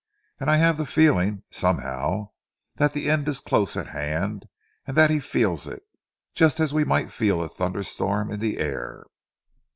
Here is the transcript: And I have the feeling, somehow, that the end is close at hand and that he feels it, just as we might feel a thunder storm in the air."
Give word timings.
And 0.39 0.49
I 0.49 0.55
have 0.57 0.77
the 0.77 0.87
feeling, 0.87 1.43
somehow, 1.51 2.31
that 2.77 2.93
the 2.93 3.07
end 3.07 3.27
is 3.27 3.39
close 3.39 3.77
at 3.77 3.89
hand 3.89 4.47
and 4.87 4.97
that 4.97 5.11
he 5.11 5.19
feels 5.19 5.67
it, 5.67 5.83
just 6.33 6.59
as 6.59 6.73
we 6.73 6.83
might 6.83 7.11
feel 7.11 7.39
a 7.39 7.47
thunder 7.47 7.83
storm 7.83 8.31
in 8.31 8.39
the 8.39 8.57
air." 8.57 9.05